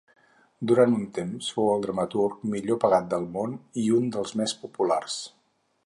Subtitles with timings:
[0.69, 5.25] Durant un temps fou el dramaturg millor pagat del món i un dels més populars.